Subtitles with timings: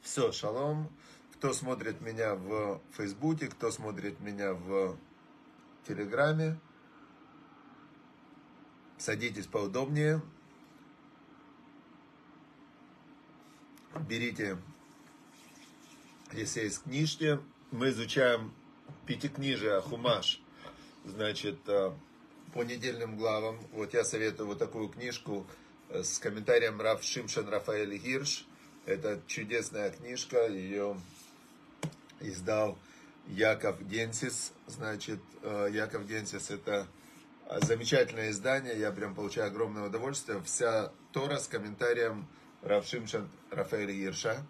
[0.00, 0.88] Все, шалом.
[1.34, 4.96] Кто смотрит меня в Фейсбуке, кто смотрит меня в
[5.88, 6.60] Телеграме,
[8.98, 10.22] садитесь поудобнее.
[14.08, 14.58] Берите,
[16.32, 17.40] если есть книжки.
[17.72, 18.52] Мы изучаем
[19.06, 20.40] пятикнижие Хумаш.
[21.04, 21.90] Значит, э,
[22.54, 23.58] по недельным главам.
[23.72, 25.48] Вот я советую вот такую книжку
[25.92, 28.46] с комментарием Раф Шимшан Рафаэль Гирш.
[28.86, 30.96] Это чудесная книжка, ее
[32.20, 32.78] издал
[33.28, 34.52] Яков Генсис.
[34.66, 36.86] Значит, э, Яков Генсис это
[37.60, 40.42] замечательное издание, я прям получаю огромное удовольствие.
[40.42, 42.26] Вся Тора с комментарием
[42.62, 44.44] Раф Шимшан Рафаэля Гирша.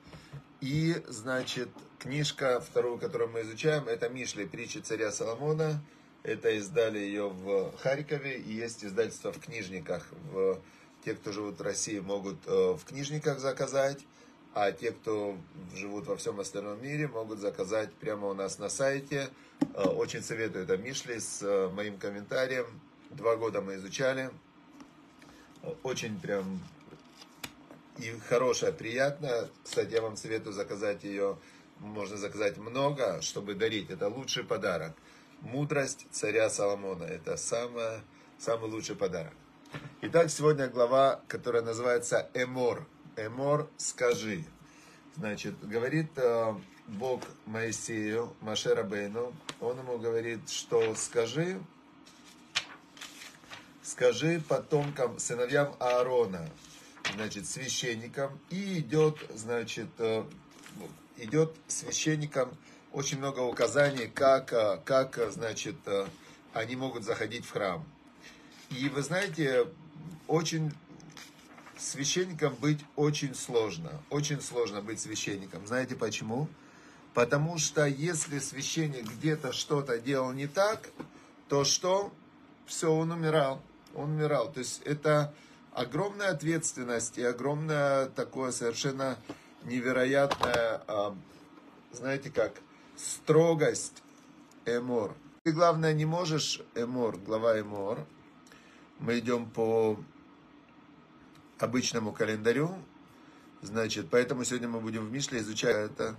[0.61, 5.83] И, значит, книжка, вторую, которую мы изучаем, это Мишли, притчи царя Соломона.
[6.22, 10.06] Это издали ее в Харькове, и есть издательство в книжниках.
[10.30, 10.61] В,
[11.05, 13.98] те, кто живут в России, могут э, в книжниках заказать,
[14.55, 15.37] а те, кто
[15.75, 19.28] живут во всем остальном мире, могут заказать прямо у нас на сайте.
[19.75, 22.67] Э, очень советую, это Мишли с э, моим комментарием.
[23.11, 24.31] Два года мы изучали.
[25.83, 26.61] Очень прям
[27.98, 29.48] и хорошая, приятная.
[29.62, 31.39] Кстати, я вам советую заказать ее.
[31.78, 33.91] Можно заказать много, чтобы дарить.
[33.91, 34.92] Это лучший подарок.
[35.41, 37.05] Мудрость царя Соломона.
[37.05, 38.00] Это самое,
[38.39, 39.34] самый лучший подарок.
[40.03, 42.87] Итак, сегодня глава, которая называется Эмор.
[43.17, 44.45] Эмор, скажи.
[45.17, 46.55] Значит, говорит э,
[46.89, 51.61] Бог Моисею, Машера Бейну, он ему говорит, что скажи,
[53.83, 56.48] скажи потомкам, сыновьям Аарона,
[57.15, 60.25] значит, священникам, и идет, значит, э,
[61.19, 62.56] идет священникам
[62.93, 66.06] очень много указаний, как, э, как значит, э,
[66.53, 67.84] они могут заходить в храм.
[68.78, 69.67] И вы знаете,
[70.28, 70.73] очень
[71.78, 73.91] священником быть очень сложно.
[74.11, 75.67] Очень сложно быть священником.
[75.67, 76.48] Знаете почему?
[77.15, 80.88] Потому что если священник где-то что-то делал не так,
[81.49, 82.12] то что?
[82.66, 83.61] Все, он умирал.
[83.94, 84.50] Он умирал.
[84.50, 85.34] То есть это
[85.72, 89.19] огромная ответственность и огромное такое совершенно
[89.65, 91.15] невероятное, а,
[91.93, 92.55] знаете как,
[92.97, 94.03] строгость
[94.65, 95.15] Эмор.
[95.43, 98.06] Ты, главное, не можешь Эмор, глава Эмор.
[99.02, 99.98] Мы идем по
[101.58, 102.72] обычному календарю.
[103.60, 106.14] Значит, поэтому сегодня мы будем в Мишле изучать это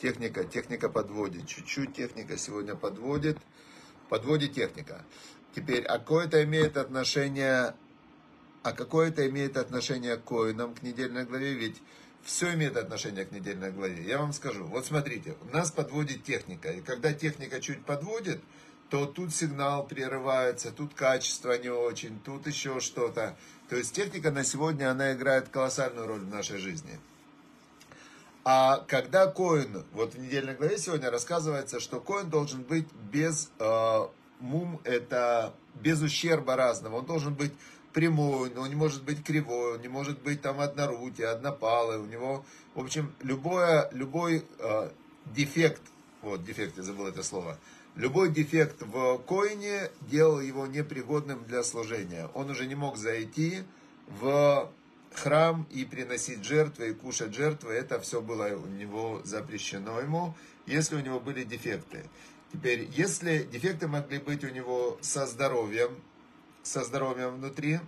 [0.00, 1.46] техника, техника подводит.
[1.46, 3.38] Чуть-чуть техника сегодня подводит.
[4.08, 5.04] Подводит техника.
[5.54, 7.76] Теперь, а какое это имеет отношение,
[8.64, 11.54] а какое это имеет отношение к коинам, к недельной главе?
[11.54, 11.80] Ведь
[12.24, 14.02] все имеет отношение к недельной главе.
[14.02, 14.64] Я вам скажу.
[14.64, 16.72] Вот смотрите, у нас подводит техника.
[16.72, 18.40] И когда техника чуть подводит,
[18.94, 23.36] то тут сигнал прерывается, тут качество не очень, тут еще что-то.
[23.68, 27.00] То есть техника на сегодня, она играет колоссальную роль в нашей жизни.
[28.44, 34.06] А когда коин, вот в недельной главе сегодня рассказывается, что коин должен быть без э,
[34.38, 36.98] мум, это без ущерба разного.
[36.98, 37.52] Он должен быть
[37.92, 41.98] прямой, он не может быть кривой, он не может быть там однорукий, однопалый.
[41.98, 42.44] У него,
[42.76, 44.90] в общем, любое, любой э,
[45.34, 45.82] дефект,
[46.22, 47.58] вот дефект, я забыл это слово,
[47.96, 52.28] любой дефект в коине делал его непригодным для служения.
[52.34, 53.62] Он уже не мог зайти
[54.20, 54.70] в
[55.14, 57.72] храм и приносить жертвы, и кушать жертвы.
[57.72, 60.34] Это все было у него запрещено ему,
[60.66, 62.08] если у него были дефекты.
[62.52, 65.90] Теперь, если дефекты могли быть у него со здоровьем,
[66.62, 67.80] со здоровьем внутри.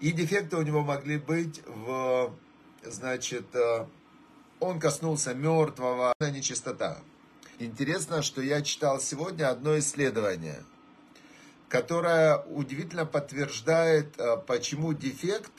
[0.00, 2.32] И дефекты у него могли быть в,
[2.82, 3.86] значит, э,
[4.60, 7.00] он коснулся мертвого, нечистота.
[7.64, 10.62] Интересно, что я читал сегодня одно исследование,
[11.70, 15.50] которое удивительно подтверждает, э, почему дефект,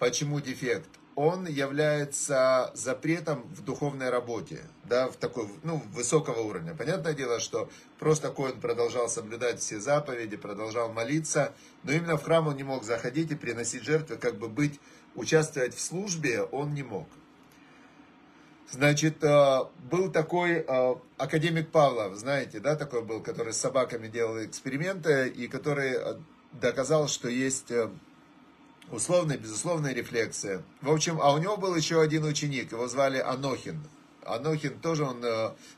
[0.00, 6.74] почему дефект он является запретом в духовной работе, да, в такой, ну, высокого уровня.
[6.74, 12.48] Понятное дело, что просто Коин продолжал соблюдать все заповеди, продолжал молиться, но именно в храм
[12.48, 14.80] он не мог заходить и приносить жертвы, как бы быть,
[15.14, 17.08] участвовать в службе он не мог.
[18.70, 24.44] Значит, э, был такой э, академик Павлов, знаете, да, такой был, который с собаками делал
[24.44, 26.14] эксперименты и который э,
[26.52, 27.70] доказал, что есть
[28.90, 30.62] условная, безусловная рефлексия.
[30.80, 33.80] В общем, а у него был еще один ученик, его звали Анохин.
[34.24, 35.24] Анохин тоже он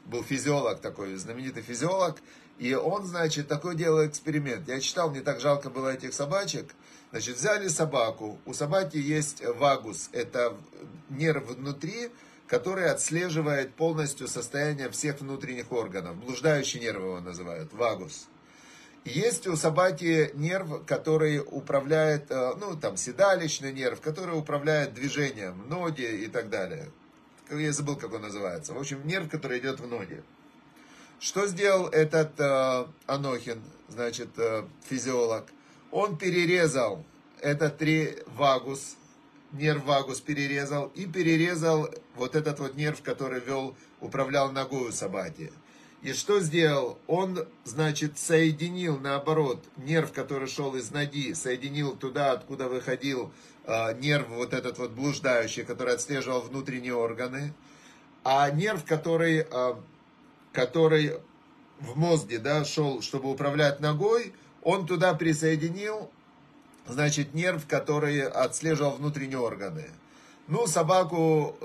[0.06, 2.17] был физиолог такой, знаменитый физиолог.
[2.58, 4.67] И он, значит, такой делал эксперимент.
[4.69, 6.75] Я читал, мне так жалко было этих собачек.
[7.11, 8.38] Значит, взяли собаку.
[8.46, 10.08] У собаки есть вагус.
[10.12, 10.56] Это
[11.08, 12.11] нерв внутри,
[12.48, 16.16] который отслеживает полностью состояние всех внутренних органов.
[16.16, 18.26] Блуждающий нерв его называют, вагус.
[19.04, 26.02] Есть у собаки нерв, который управляет, э, ну, там, седалищный нерв, который управляет движением, ноги
[26.02, 26.90] и так далее.
[27.50, 28.74] Я забыл, как он называется.
[28.74, 30.22] В общем, нерв, который идет в ноги.
[31.20, 35.46] Что сделал этот э, Анохин, значит, э, физиолог?
[35.90, 37.04] Он перерезал
[37.40, 38.96] этот три вагус,
[39.52, 45.52] нерв вагус перерезал, и перерезал вот этот вот нерв, который вел, управлял ногой у собаки.
[46.02, 46.98] И что сделал?
[47.08, 53.32] Он, значит, соединил, наоборот, нерв, который шел из ноги, соединил туда, откуда выходил
[53.64, 57.52] э, нерв вот этот вот блуждающий, который отслеживал внутренние органы.
[58.22, 59.74] А нерв, который, э,
[60.52, 61.14] который
[61.80, 66.10] в мозге, да, шел, чтобы управлять ногой, он туда присоединил,
[66.88, 69.87] значит, нерв, который отслеживал внутренние органы.
[70.49, 71.56] Ну, собаку,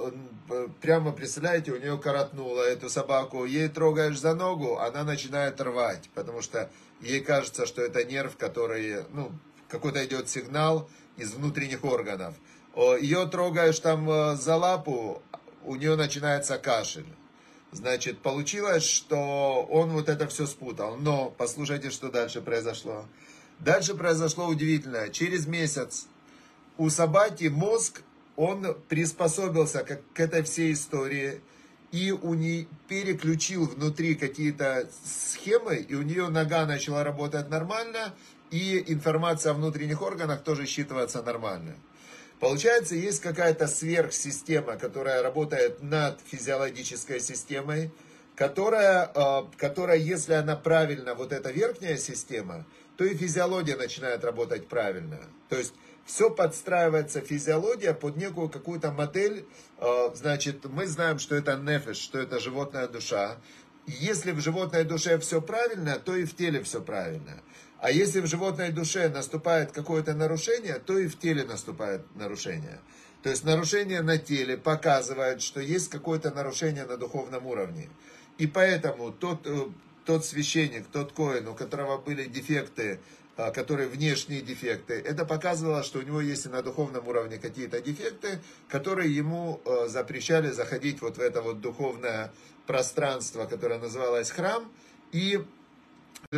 [0.82, 6.42] прямо представляете, у нее коротнуло эту собаку, ей трогаешь за ногу, она начинает рвать, потому
[6.42, 9.32] что ей кажется, что это нерв, который, ну,
[9.70, 12.36] какой-то идет сигнал из внутренних органов.
[12.76, 15.22] Ее трогаешь там э, за лапу,
[15.64, 17.06] у нее начинается кашель.
[17.72, 20.98] Значит, получилось, что он вот это все спутал.
[20.98, 23.06] Но послушайте, что дальше произошло.
[23.60, 25.10] Дальше произошло удивительное.
[25.10, 26.08] Через месяц
[26.78, 28.02] у собаки мозг
[28.36, 31.42] он приспособился к, к этой всей истории
[31.94, 38.16] и у нее переключил внутри какие-то схемы, и у нее нога начала работать нормально,
[38.50, 41.76] и информация о внутренних органах тоже считывается нормально.
[42.40, 47.92] Получается, есть какая-то сверхсистема, которая работает над физиологической системой,
[48.36, 52.66] которая, э, которая, если она правильно, вот эта верхняя система,
[52.98, 55.20] то и физиология начинает работать правильно.
[55.50, 55.74] То есть
[56.06, 59.46] все подстраивается физиология под некую какую-то модель.
[59.78, 63.38] Э, значит, мы знаем, что это нефиш, что это животная душа.
[63.88, 67.42] Если в животной душе все правильно, то и в теле все правильно.
[67.80, 72.80] А если в животной душе наступает какое-то нарушение, то и в теле наступает нарушение.
[73.24, 77.90] То есть нарушение на теле показывает, что есть какое-то нарушение на духовном уровне.
[78.38, 79.66] И поэтому тот, э,
[80.06, 83.00] тот священник, тот коин, у которого были дефекты
[83.36, 84.94] а, которые внешние дефекты.
[84.94, 88.40] Это показывало, что у него есть и на духовном уровне какие-то дефекты,
[88.70, 92.32] которые ему а, запрещали заходить вот в это вот духовное
[92.68, 94.72] пространство, которое называлось храм.
[95.12, 95.44] И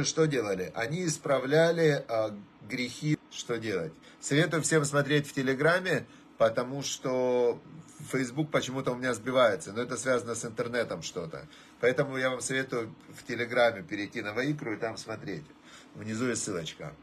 [0.03, 0.71] что делали?
[0.73, 3.17] Они исправляли а, грехи.
[3.29, 3.91] Что делать?
[4.21, 6.05] Советую всем смотреть в Телеграме,
[6.37, 7.59] потому что
[8.11, 11.47] Facebook почему-то у меня сбивается, но это связано с интернетом что-то.
[11.79, 15.45] Поэтому я вам советую в Телеграме перейти на Ваикру и там смотреть.
[15.95, 16.93] Внизу есть ссылочка.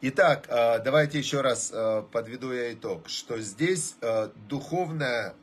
[0.00, 5.34] Итак, э, давайте еще раз э, подведу я итог, что здесь э, духовное,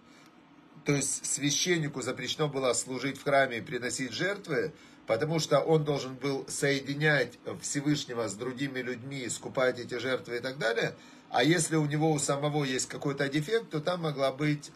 [0.85, 4.71] то есть священнику запрещено было служить в храме и приносить жертвы,
[5.07, 10.57] потому что он должен был соединять Всевышнего с другими людьми, скупать эти жертвы и так
[10.57, 10.95] далее.
[11.35, 14.71] А если у него у самого есть какой-то дефект, то там могла быть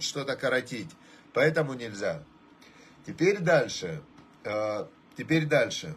[0.00, 0.90] что-то коротить.
[1.32, 2.24] Поэтому нельзя.
[3.06, 4.02] Теперь дальше.
[5.16, 5.94] Теперь дальше.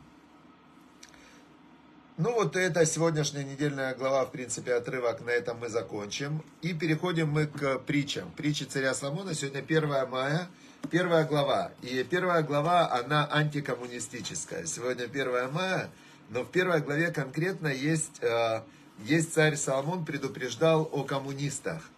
[2.18, 6.44] Ну вот это сегодняшняя недельная глава, в принципе, отрывок, на этом мы закончим.
[6.62, 8.32] И переходим мы к притчам.
[8.34, 10.48] Притчи царя Соломона, сегодня 1 мая,
[10.92, 11.72] первая глава.
[11.82, 14.68] И первая глава, она антикоммунистическая.
[14.68, 15.90] Сегодня 1 мая,
[16.30, 18.62] но в первой главе конкретно есть, э,
[19.06, 21.90] есть царь Соломон предупреждал о коммунистах.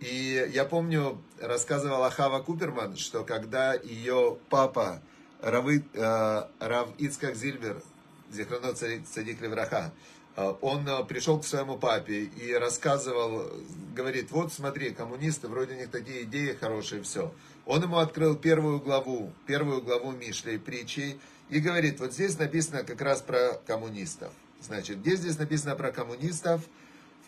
[0.00, 5.00] И я помню, рассказывала Хава Куперман, что когда ее папа
[5.40, 7.82] Равы, э, Рав Ицкак Зильбер
[8.30, 9.92] Зихранот Цадик Левраха,
[10.34, 13.50] а, он а, пришел к своему папе и рассказывал,
[13.94, 17.34] говорит, вот смотри, коммунисты, вроде у них такие идеи хорошие, все.
[17.66, 23.00] Он ему открыл первую главу, первую главу Мишли, притчей, и говорит, вот здесь написано как
[23.02, 24.32] раз про коммунистов.
[24.62, 26.62] Значит, где здесь написано про коммунистов?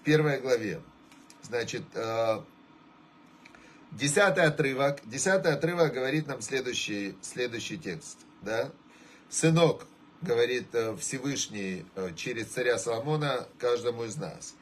[0.00, 0.80] В первой главе.
[1.42, 2.44] Значит, а,
[3.92, 8.70] десятый отрывок, десятый отрывок говорит нам следующий, следующий текст, да?
[9.28, 9.86] Сынок,
[10.24, 14.54] говорит э, Всевышний э, через царя Соломона каждому из нас.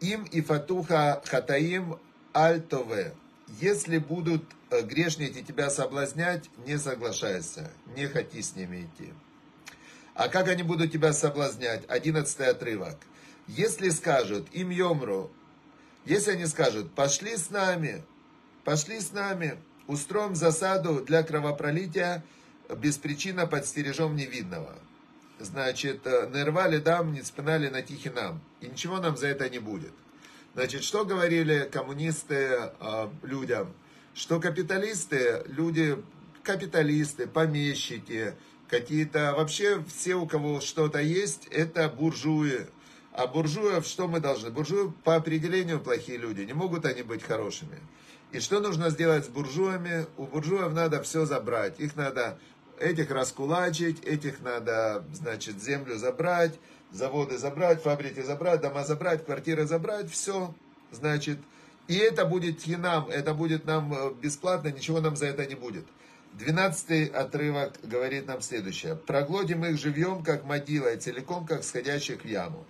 [0.00, 1.98] Им и фатуха хатаим
[2.32, 3.14] альтове.
[3.60, 9.12] Если будут э, грешники тебя соблазнять, не соглашайся, не хоти с ними идти.
[10.14, 11.82] А как они будут тебя соблазнять?
[11.88, 12.96] Одиннадцатый отрывок.
[13.46, 15.30] Если скажут им йомру,
[16.04, 18.02] если они скажут, пошли с нами,
[18.64, 22.24] пошли с нами, устроим засаду для кровопролития,
[22.76, 24.74] без причины подстережем невидного.
[25.40, 28.40] Значит, э, нервали дам, не спинали на тихий нам.
[28.60, 29.92] И ничего нам за это не будет.
[30.54, 32.34] Значит, что говорили коммунисты
[32.78, 33.72] э, людям?
[34.14, 35.96] Что капиталисты, люди,
[36.42, 38.34] капиталисты, помещики,
[38.70, 42.66] какие-то, вообще все, у кого что-то есть, это буржуи.
[43.12, 44.50] А буржуев что мы должны?
[44.50, 47.78] Буржуи по определению плохие люди, не могут они быть хорошими.
[48.32, 50.06] И что нужно сделать с буржуями?
[50.16, 51.80] У буржуев надо все забрать.
[51.80, 52.38] Их надо,
[52.78, 56.54] этих раскулачить, этих надо, значит, землю забрать,
[56.92, 60.54] заводы забрать, фабрики забрать, дома забрать, квартиры забрать, все.
[60.92, 61.38] Значит,
[61.88, 65.84] и это будет хинам, это будет нам э, бесплатно, ничего нам за это не будет.
[66.32, 68.96] Двенадцатый отрывок говорит нам следующее.
[68.96, 72.64] Проглотим их живьем, как могила, и целиком, как сходящих в яму.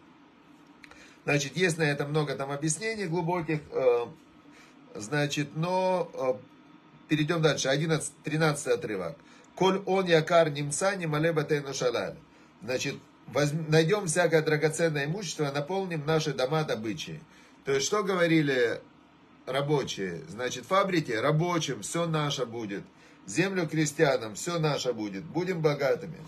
[1.24, 3.60] Значит, есть на это много там объяснений глубоких.
[3.70, 4.06] Э,
[4.94, 6.34] значит, но э,
[7.08, 7.68] перейдем дальше.
[7.68, 9.16] 11, 13 отрывок.
[9.54, 12.16] Коль он якар немца, не малеба шалаль.
[12.62, 17.20] Значит, возьм, найдем всякое драгоценное имущество, наполним наши дома добычей.
[17.64, 18.80] То есть, что говорили
[19.46, 20.22] рабочие?
[20.28, 22.82] Значит, фабрики рабочим, все наше будет.
[23.26, 25.24] Землю крестьянам, все наше будет.
[25.24, 26.18] Будем богатыми.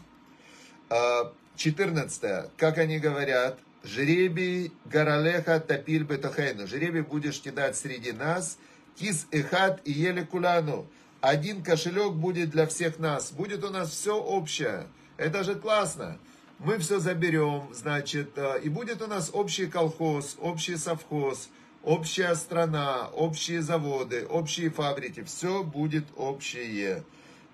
[1.56, 2.25] 14.
[2.25, 6.66] А, как они говорят, жребий гаралеха тапиль бетахейну.
[6.66, 8.58] Жребий будешь кидать среди нас.
[8.96, 10.87] Кис эхат и ели куляну.
[11.20, 13.32] Один кошелек будет для всех нас.
[13.32, 14.87] Будет у нас все общее.
[15.16, 16.18] Это же классно.
[16.58, 21.49] Мы все заберем, значит, э, и будет у нас общий колхоз, общий совхоз,
[21.82, 25.22] общая страна, общие заводы, общие фабрики.
[25.24, 27.04] Все будет общее.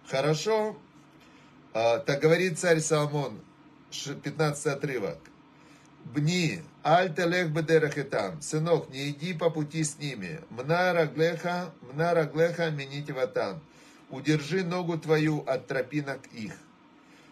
[0.06, 0.76] Хорошо?
[1.74, 3.40] А, так говорит царь Соломон,
[4.22, 5.18] 15 отрывок.
[6.04, 10.40] Бни, альтелех бедерахетам, сынок, не иди по пути с ними.
[10.48, 13.60] Мна раглеха, мна раглеха мините ватам.
[14.08, 16.54] Удержи ногу твою от тропинок их.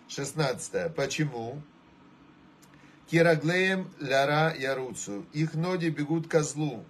[0.08, 0.94] 16.
[0.94, 1.62] Почему?
[3.10, 5.24] Кираглеем ляра яруцу.
[5.32, 6.84] Их ноги бегут козлу.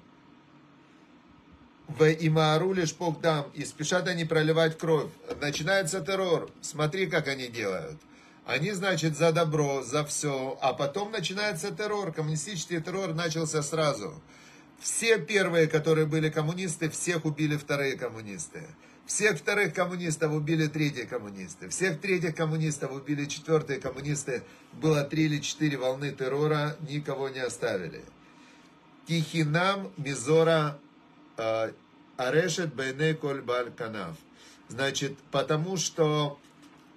[1.88, 3.50] В имаару лишь дам.
[3.54, 5.10] И спешат они проливать кровь.
[5.40, 6.50] Начинается террор.
[6.60, 8.00] Смотри, как они делают.
[8.46, 10.58] Они, значит, за добро, за все.
[10.62, 12.12] А потом начинается террор.
[12.12, 14.14] Коммунистический террор начался сразу.
[14.78, 18.62] Все первые, которые были коммунисты, всех убили вторые коммунисты.
[19.06, 21.68] Всех вторых коммунистов убили третьи коммунисты.
[21.68, 24.42] Всех третьих коммунистов убили четвертые коммунисты.
[24.72, 28.04] Было три или четыре волны террора, никого не оставили.
[29.06, 30.80] Тихинам Мизора
[31.36, 31.70] э,
[32.16, 33.44] Арешет Бейне Коль
[33.76, 34.16] Канав.
[34.68, 36.40] Значит, потому что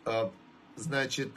[0.05, 0.29] э,
[0.75, 1.31] значит,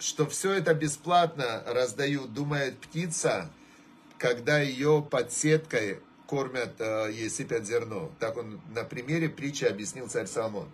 [0.00, 3.48] что все это бесплатно раздают, думает птица,
[4.18, 8.12] когда ее под сеткой кормят, э, ей сыпят зерно.
[8.20, 10.68] Так он на примере притчи объяснил царь Соломон.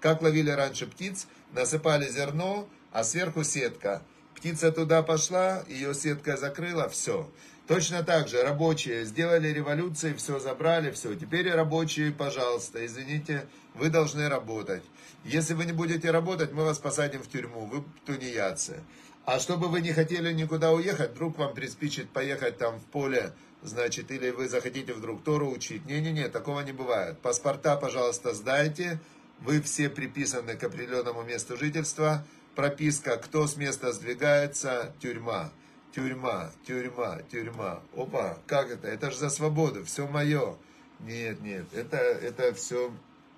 [0.00, 4.02] Как ловили раньше птиц, насыпали зерно, а сверху сетка.
[4.34, 7.28] Птица туда пошла, ее сетка закрыла, все.
[7.66, 11.14] Точно так же рабочие сделали революцию, все забрали, все.
[11.14, 14.82] Теперь рабочие, пожалуйста, извините, вы должны работать.
[15.24, 18.80] Если вы не будете работать, мы вас посадим в тюрьму, вы тунеядцы.
[19.28, 24.10] А чтобы вы не хотели никуда уехать, вдруг вам приспичит поехать там в поле, значит,
[24.10, 25.84] или вы захотите вдруг Тору учить.
[25.84, 27.18] Не-не-не, такого не бывает.
[27.18, 28.98] Паспорта, пожалуйста, сдайте.
[29.40, 32.26] Вы все приписаны к определенному месту жительства.
[32.54, 35.52] Прописка, кто с места сдвигается, тюрьма
[35.94, 37.82] тюрьма, тюрьма, тюрьма.
[37.94, 38.88] Опа, как это?
[38.88, 40.56] Это же за свободу, все мое.
[41.00, 42.90] Нет, нет, это, это все,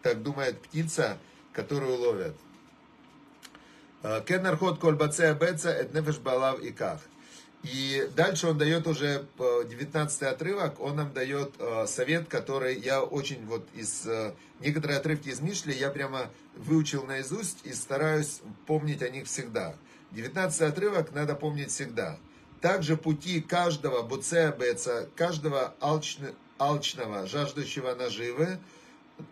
[0.02, 1.18] так думает птица,
[1.52, 2.36] которую ловят.
[4.02, 7.00] А, Кеннерхот кольбаце беца эт нефеш балав и ках.
[7.62, 13.44] И дальше он дает уже 19 отрывок, он нам дает а, совет, который я очень
[13.44, 14.06] вот из
[14.60, 19.74] некоторые отрывки из Мишли я прямо выучил наизусть и стараюсь помнить о них всегда.
[20.12, 22.18] 19 отрывок надо помнить всегда.
[22.60, 28.58] Также пути каждого буцея беца, каждого алчны, алчного, жаждущего наживы,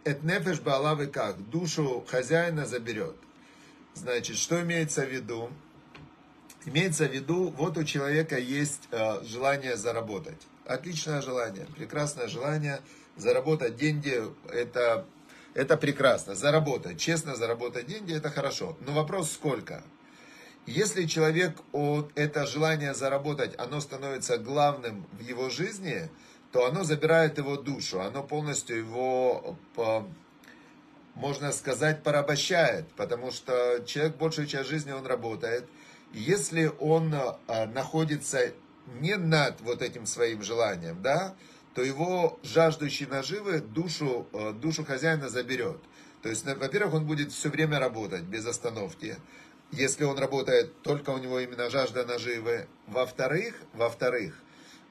[0.05, 3.17] этнефеш балавы как, душу хозяина заберет.
[3.99, 5.51] Значит, что имеется в виду?
[6.65, 10.41] Имеется в виду, вот у человека есть э, желание заработать.
[10.67, 12.81] Отличное желание, прекрасное желание
[13.17, 15.05] заработать деньги, это,
[15.55, 16.37] это прекрасно.
[16.37, 18.77] Заработать, честно заработать деньги, это хорошо.
[18.87, 19.83] Но вопрос сколько?
[20.65, 26.09] Если человек, он, это желание заработать, оно становится главным в его жизни,
[26.53, 29.59] то оно забирает его душу, оно полностью его,
[31.19, 35.67] можно сказать, порабощает, потому что человек большую часть жизни он работает.
[36.13, 38.53] Если он а, находится
[39.01, 41.35] не над вот этим своим желанием, да,
[41.75, 45.81] то его жаждущий наживы душу, а, душу хозяина заберет.
[46.23, 49.17] То есть, во-первых, он будет все время работать без остановки
[49.71, 52.69] если он работает, только у него именно жажда наживы.
[52.87, 54.35] Во-вторых, во-вторых,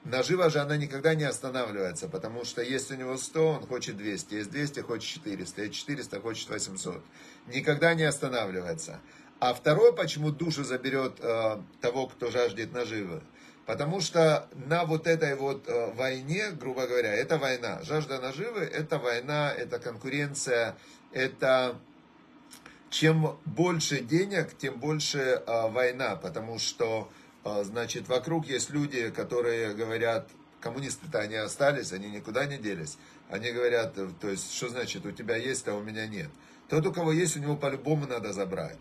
[0.04, 4.34] нажива же она никогда не останавливается, потому что есть у него 100, он хочет 200,
[4.34, 7.02] есть 200, хочет 400, есть 400, хочет 800.
[7.48, 9.00] Никогда не останавливается.
[9.40, 13.22] А второе, почему душу заберет э, того, кто жаждет наживы.
[13.66, 17.82] Потому что на вот этой вот э, войне, грубо говоря, это война.
[17.82, 20.74] Жажда наживы– это война, это конкуренция,
[21.12, 21.76] это
[22.90, 26.16] чем больше денег, тем больше э, война.
[26.16, 27.10] Потому что,
[27.44, 30.28] значит, вокруг есть люди, которые говорят,
[30.60, 32.98] коммунисты-то они остались, они никуда не делись.
[33.30, 36.30] Они говорят, то есть, что значит, у тебя есть, а у меня нет.
[36.68, 38.78] Тот, у кого есть, у него по-любому надо забрать.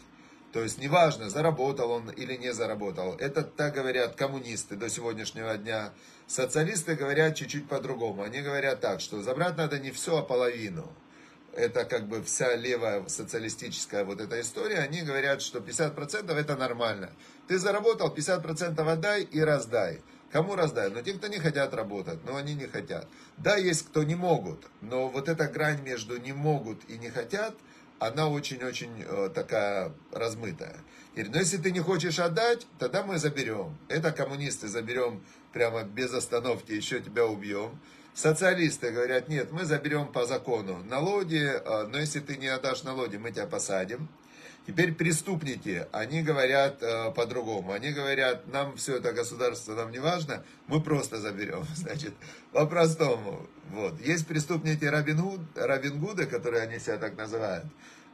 [0.53, 3.15] То есть неважно, заработал он или не заработал.
[3.15, 5.93] Это так говорят коммунисты до сегодняшнего дня.
[6.25, 8.23] Социалисты говорят чуть-чуть по-другому.
[8.23, 10.91] Они говорят так, что забрать надо не все, а половину.
[11.53, 14.79] Это как бы вся левая социалистическая вот эта история.
[14.79, 17.11] Они говорят, что 50% это нормально.
[17.47, 20.01] Ты заработал, 50% отдай и раздай.
[20.31, 20.89] Кому раздай?
[20.89, 23.07] Но те, кто не хотят работать, но они не хотят.
[23.37, 27.55] Да, есть кто не могут, но вот эта грань между не могут и не хотят–
[27.99, 30.77] она очень-очень э, такая размытая.
[31.15, 33.77] И, но если ты не хочешь отдать, тогда мы заберем.
[33.87, 37.79] Это коммунисты заберем прямо без остановки, еще тебя убьем.
[38.13, 43.17] Социалисты говорят, нет, мы заберем по закону налоги, э, но если ты не отдашь налоги,
[43.17, 44.09] мы тебя посадим.
[44.67, 47.71] Теперь преступники, они говорят э, по-другому.
[47.71, 51.65] Они говорят, нам все это государство нам не важно, мы просто заберем.
[51.75, 52.13] Значит,
[52.51, 53.47] по-простому.
[53.71, 53.97] Вот.
[54.01, 57.65] Есть преступники Робин, Гуд, Робин Гуда, которые они себя так называют.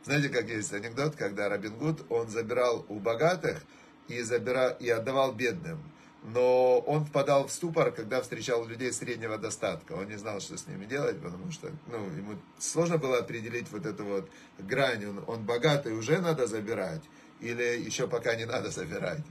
[0.06, 3.64] Знаете, как есть анекдот, когда Робин Гуд, он забирал у богатых
[4.08, 5.84] и, забирал, и отдавал бедным
[6.24, 9.94] но он впадал в ступор, когда встречал людей среднего достатка.
[9.94, 13.86] Он не знал, что с ними делать, потому что ну, ему сложно было определить вот
[13.86, 15.06] эту вот грань.
[15.06, 17.02] Он, он богатый, уже надо забирать,
[17.42, 19.22] или еще пока не надо забирать.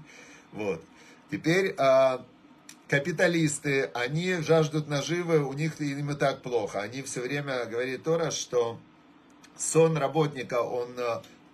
[0.53, 0.85] Вот.
[1.31, 2.27] Теперь а,
[2.89, 6.81] капиталисты, они жаждут наживы, у них им и так плохо.
[6.83, 8.79] Они все время говорит Тора, что
[9.57, 10.91] сон работника, он,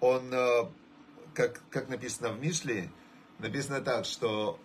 [0.01, 0.35] он
[1.33, 2.91] как, как написано в Мишле,
[3.39, 4.59] написано так, что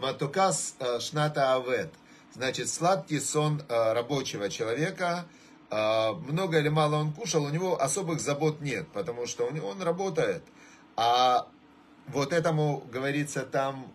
[0.00, 1.92] Матукас э, Шната Авет.
[2.34, 5.26] Значит, сладкий сон э, рабочего человека.
[5.70, 10.42] Э, много или мало он кушал, у него особых забот нет, потому что он работает.
[10.96, 11.46] А
[12.08, 13.92] вот этому говорится там,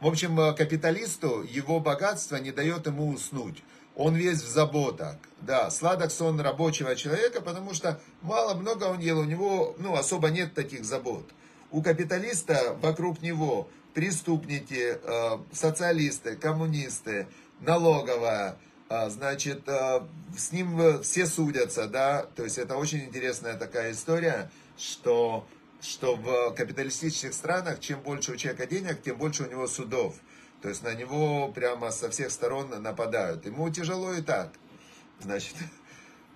[0.00, 3.62] в общем, капиталисту его богатство не дает ему уснуть.
[3.96, 5.16] Он весь в заботах.
[5.40, 10.54] Да, сладок сон рабочего человека, потому что мало-много он ел, у него ну, особо нет
[10.54, 11.28] таких забот.
[11.70, 17.26] У капиталиста вокруг него преступники, э, социалисты, коммунисты,
[17.60, 20.00] налоговая, э, значит, э,
[20.36, 25.46] с ним все судятся, да, то есть это очень интересная такая история, что,
[25.80, 30.14] что в капиталистических странах, чем больше у человека денег, тем больше у него судов,
[30.62, 34.52] то есть на него прямо со всех сторон нападают, ему тяжело и так,
[35.20, 35.54] значит,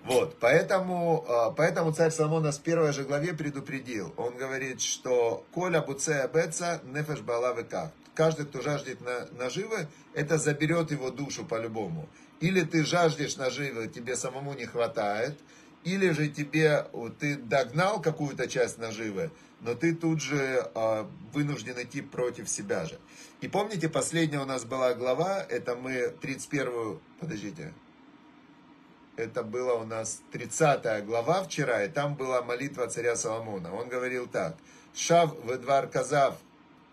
[0.05, 4.13] вот, поэтому, а, поэтому царь Соломон нас в первой же главе предупредил.
[4.17, 7.91] Он говорит, что «Коля буцея беца нефеш балавыка».
[8.13, 12.07] Каждый, кто жаждет на, наживы, это заберет его душу по-любому.
[12.39, 15.39] Или ты жаждешь наживы, тебе самому не хватает,
[15.83, 16.85] или же тебе,
[17.19, 22.99] ты догнал какую-то часть наживы, но ты тут же э, вынужден идти против себя же.
[23.41, 27.73] И помните, последняя у нас была глава, это мы 31, подождите,
[29.17, 33.73] это была у нас 30 глава вчера, и там была молитва царя Соломона.
[33.73, 34.57] Он говорил так.
[34.93, 36.35] Шав ведвар казав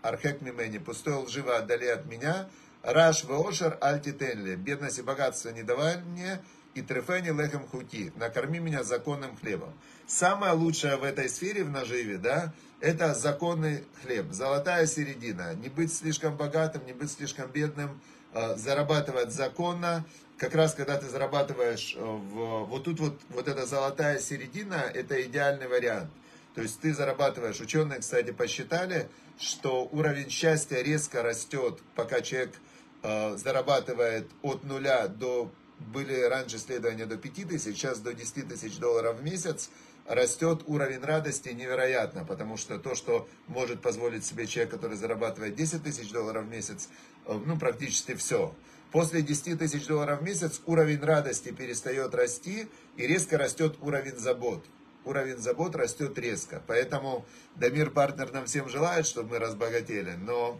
[0.01, 2.49] архек мимени, пустой лживо отдали от меня,
[2.81, 6.39] раш веошер альтитенли, бедность и богатство не давай мне,
[6.75, 9.73] и трефени лехем хути, накорми меня законным хлебом.
[10.07, 15.93] Самое лучшее в этой сфере, в наживе, да, это законный хлеб, золотая середина, не быть
[15.93, 18.01] слишком богатым, не быть слишком бедным,
[18.33, 20.03] а, зарабатывать законно,
[20.37, 25.21] как раз когда ты зарабатываешь, э, в, вот тут вот, вот эта золотая середина, это
[25.21, 26.09] идеальный вариант.
[26.55, 32.53] То есть ты зарабатываешь, ученые, кстати, посчитали, что уровень счастья резко растет, пока человек
[33.01, 38.77] э, зарабатывает от нуля до, были раньше исследования до 5 тысяч, сейчас до 10 тысяч
[38.77, 39.69] долларов в месяц,
[40.07, 45.83] растет уровень радости невероятно, потому что то, что может позволить себе человек, который зарабатывает 10
[45.83, 46.89] тысяч долларов в месяц,
[47.25, 48.53] э, ну, практически все.
[48.91, 54.63] После 10 тысяч долларов в месяц уровень радости перестает расти и резко растет уровень забот.
[55.05, 56.61] Уровень забот растет резко.
[56.67, 60.11] Поэтому Дамир партнер нам всем желает, чтобы мы разбогатели.
[60.11, 60.59] Но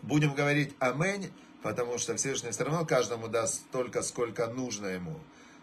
[0.00, 1.30] будем говорить амень,
[1.62, 5.20] потому что Всевышний все равно каждому даст столько, сколько нужно ему.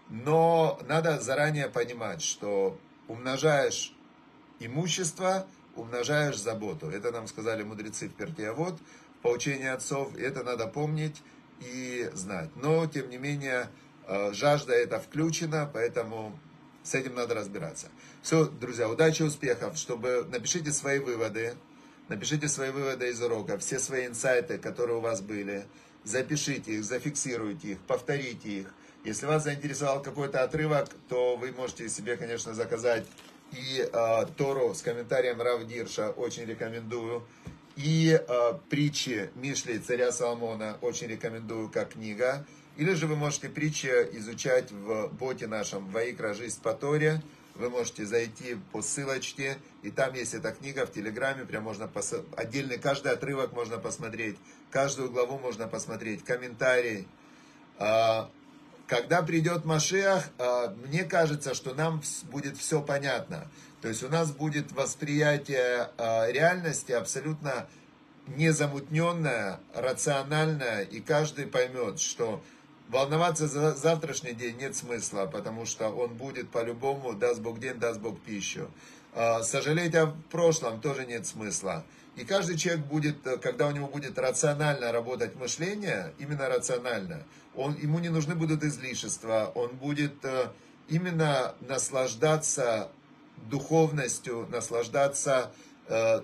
[0.09, 2.79] Но надо заранее понимать, что
[3.09, 3.93] умножаешь
[4.61, 5.45] имущество,
[5.75, 6.89] умножаешь заботу.
[6.89, 8.79] Это нам сказали мудрецы в Пертиавод,
[9.21, 11.21] поучение отцов, и это надо помнить
[11.59, 12.49] и знать.
[12.55, 13.69] Но, тем не менее,
[14.07, 16.39] э, жажда это включена, поэтому
[16.81, 17.87] С этим надо разбираться.
[18.21, 21.53] Все, друзья, удачи, успехов, чтобы напишите свои выводы,
[22.07, 25.65] напишите свои выводы из урока, все свои инсайты, которые у вас были,
[26.03, 28.73] запишите их, зафиксируйте их, повторите их.
[29.03, 33.05] Если вас заинтересовал какой-то отрывок, то вы можете себе, конечно, заказать
[33.51, 37.23] и э, Тору с комментарием Равдирша, очень рекомендую.
[37.75, 42.45] И э, притчи Мишли царя Соломона очень рекомендую как книга.
[42.77, 46.33] Или же вы можете притчи изучать в боте нашем «Ваикра.
[46.33, 47.21] Жизнь по Торе».
[47.55, 52.13] Вы можете зайти по ссылочке, и там есть эта книга в Телеграме, прям можно пос...
[52.37, 54.37] отдельный, каждый отрывок можно посмотреть,
[54.71, 57.05] каждую главу можно посмотреть, комментарий.
[57.77, 58.29] А,
[58.89, 63.47] когда придет Машех, а, мне кажется, что нам будет все понятно.
[63.81, 67.67] То есть у нас будет восприятие а, реальности абсолютно
[68.35, 72.43] незамутненное, рациональное, и каждый поймет, что
[72.87, 77.99] волноваться за завтрашний день нет смысла, потому что он будет по-любому, даст Бог день, даст
[77.99, 78.71] Бог пищу.
[79.13, 81.85] А, сожалеть о прошлом тоже нет смысла.
[82.15, 87.23] И каждый человек будет, когда у него будет рационально работать мышление, именно рационально,
[87.59, 90.49] он, ему не нужны будут излишества, он будет э,
[90.87, 92.89] именно наслаждаться
[93.49, 95.51] духовностью, наслаждаться
[95.87, 96.21] э,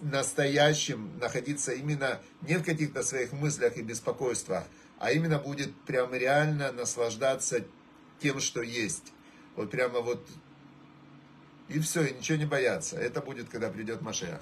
[0.00, 4.64] настоящим, находиться именно не в каких-то своих мыслях и беспокойствах,
[4.98, 7.64] а именно будет прям реально наслаждаться
[8.20, 9.12] тем, что есть.
[9.54, 10.26] Вот прямо вот
[11.68, 12.96] и все, и ничего не бояться.
[12.96, 14.40] Это будет, когда придет Машех.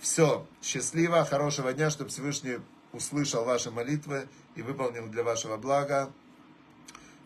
[0.00, 2.58] Все, счастливо, хорошего дня, чтобы Всевышний
[2.92, 6.10] услышал ваши молитвы и выполнил для вашего блага.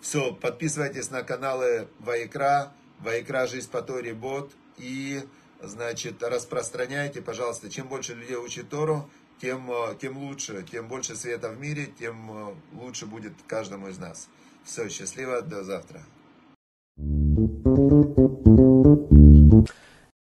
[0.01, 5.23] Все, подписывайтесь на каналы Вайкра, Вайкра Жизнь по Торе Бот и,
[5.63, 9.09] значит, распространяйте, пожалуйста, чем больше людей учат Тору,
[9.41, 13.99] тем, э, тем лучше, тем больше света в мире, тем э, лучше будет каждому из
[13.99, 14.29] нас.
[14.65, 16.03] Все, счастливо, до завтра.